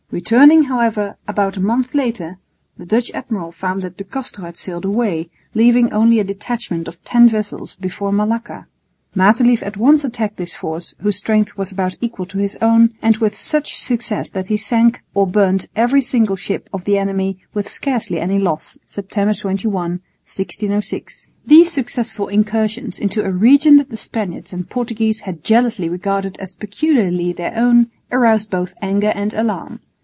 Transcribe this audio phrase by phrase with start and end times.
[0.13, 2.37] Returning, however, about a month later,
[2.77, 7.01] the Dutch admiral found that De Castro had sailed away, leaving only a detachment of
[7.05, 8.67] ten vessels before Malacca.
[9.15, 13.15] Matelief at once attacked this force, whose strength was about equal to his own, and
[13.19, 17.69] with such success that he sank or burnt every single ship of the enemy with
[17.69, 21.25] scarcely any loss, September 21, 1606.
[21.47, 26.53] These successful incursions into a region that the Spaniards and Portuguese had jealously regarded as
[26.53, 29.79] peculiarly their own aroused both anger and alarm.